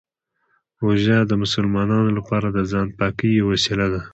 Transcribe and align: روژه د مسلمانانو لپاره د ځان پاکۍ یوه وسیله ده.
روژه 0.81 1.17
د 1.25 1.31
مسلمانانو 1.43 2.09
لپاره 2.17 2.47
د 2.51 2.57
ځان 2.71 2.87
پاکۍ 2.97 3.29
یوه 3.39 3.49
وسیله 3.53 3.85
ده. 3.93 4.01